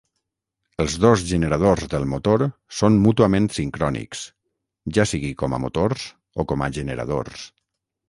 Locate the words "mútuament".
3.05-3.47